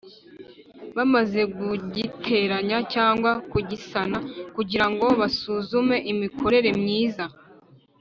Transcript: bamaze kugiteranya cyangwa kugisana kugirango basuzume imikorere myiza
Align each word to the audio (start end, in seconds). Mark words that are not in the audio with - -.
bamaze 0.95 1.41
kugiteranya 1.57 2.77
cyangwa 2.93 3.31
kugisana 3.51 4.17
kugirango 4.55 5.05
basuzume 5.19 5.95
imikorere 6.11 6.69
myiza 6.81 7.25